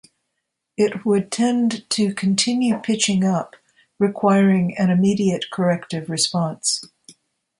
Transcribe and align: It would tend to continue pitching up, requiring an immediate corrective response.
It 0.77 1.05
would 1.05 1.31
tend 1.31 1.87
to 1.91 2.15
continue 2.15 2.79
pitching 2.79 3.23
up, 3.23 3.55
requiring 3.99 4.75
an 4.75 4.89
immediate 4.89 5.51
corrective 5.51 6.09
response. 6.09 6.81